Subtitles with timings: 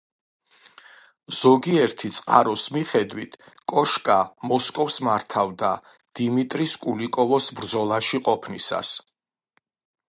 [1.39, 3.37] ზოგიერთი წყაროს მიხედვით,
[3.73, 4.17] კოშკა
[4.53, 5.71] მოსკოვს მართავდა
[6.21, 8.99] დიმიტრის კულიკოვოს ბრძოლაში ყოფნისას.